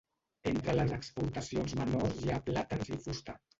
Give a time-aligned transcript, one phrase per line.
[0.51, 3.41] Entre les exportacions menors hi ha plàtans i fusta.